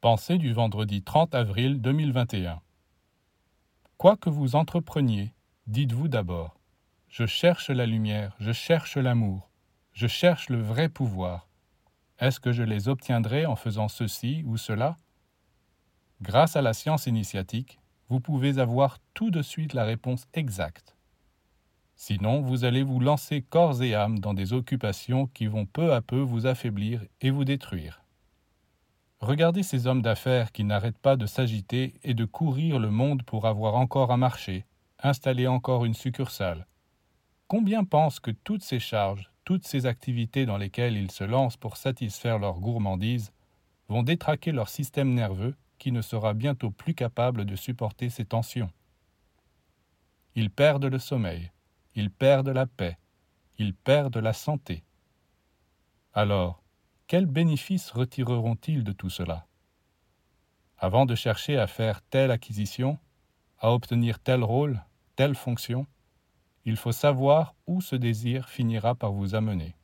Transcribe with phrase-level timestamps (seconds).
[0.00, 2.60] Pensée du vendredi 30 avril 2021.
[3.96, 5.34] Quoi que vous entrepreniez,
[5.66, 6.56] dites-vous d'abord
[7.08, 9.50] Je cherche la lumière, je cherche l'amour,
[9.92, 11.48] je cherche le vrai pouvoir.
[12.20, 14.98] Est-ce que je les obtiendrai en faisant ceci ou cela?
[16.22, 20.96] Grâce à la science initiatique, vous pouvez avoir tout de suite la réponse exacte.
[21.96, 26.02] Sinon, vous allez vous lancer corps et âme dans des occupations qui vont peu à
[26.02, 28.04] peu vous affaiblir et vous détruire.
[29.28, 33.46] Regardez ces hommes d'affaires qui n'arrêtent pas de s'agiter et de courir le monde pour
[33.46, 34.64] avoir encore un marché,
[35.02, 36.66] installer encore une succursale.
[37.46, 41.76] Combien pensent que toutes ces charges, toutes ces activités dans lesquelles ils se lancent pour
[41.76, 43.34] satisfaire leur gourmandise,
[43.90, 48.70] vont détraquer leur système nerveux qui ne sera bientôt plus capable de supporter ces tensions
[50.36, 51.52] Ils perdent le sommeil,
[51.94, 52.96] ils perdent la paix,
[53.58, 54.84] ils perdent la santé.
[56.14, 56.62] Alors,
[57.08, 59.46] quels bénéfices retireront-ils de tout cela?
[60.76, 62.98] Avant de chercher à faire telle acquisition,
[63.58, 64.84] à obtenir tel rôle,
[65.16, 65.86] telle fonction,
[66.66, 69.74] il faut savoir où ce désir finira par vous amener.